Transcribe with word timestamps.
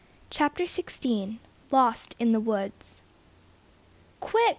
CHAPTER 0.31 0.63
XVI 0.63 1.37
LOST 1.69 2.15
IN 2.17 2.31
THE 2.31 2.39
WOODS 2.39 3.01
"Quick!" 4.19 4.49